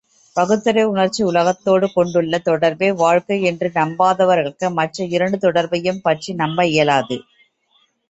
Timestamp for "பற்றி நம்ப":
6.01-6.65